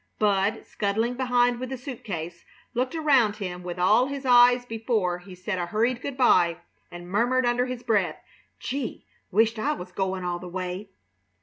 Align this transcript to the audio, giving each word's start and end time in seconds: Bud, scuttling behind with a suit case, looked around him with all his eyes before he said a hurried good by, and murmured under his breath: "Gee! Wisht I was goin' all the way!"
Bud, 0.17 0.65
scuttling 0.65 1.13
behind 1.13 1.59
with 1.59 1.71
a 1.71 1.77
suit 1.77 2.03
case, 2.03 2.43
looked 2.73 2.95
around 2.95 3.35
him 3.35 3.61
with 3.61 3.77
all 3.77 4.07
his 4.07 4.25
eyes 4.25 4.65
before 4.65 5.19
he 5.19 5.35
said 5.35 5.59
a 5.59 5.67
hurried 5.67 6.01
good 6.01 6.17
by, 6.17 6.57
and 6.89 7.07
murmured 7.07 7.45
under 7.45 7.67
his 7.67 7.83
breath: 7.83 8.17
"Gee! 8.59 9.05
Wisht 9.29 9.59
I 9.59 9.73
was 9.73 9.91
goin' 9.91 10.23
all 10.23 10.39
the 10.39 10.47
way!" 10.47 10.89